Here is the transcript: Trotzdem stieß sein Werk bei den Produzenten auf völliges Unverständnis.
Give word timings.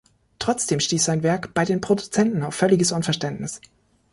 Trotzdem 0.39 0.79
stieß 0.79 1.05
sein 1.05 1.21
Werk 1.21 1.53
bei 1.53 1.63
den 1.63 1.79
Produzenten 1.79 2.41
auf 2.41 2.55
völliges 2.55 2.91
Unverständnis. 2.91 3.61